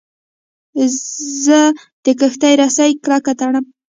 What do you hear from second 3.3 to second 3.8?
تړم.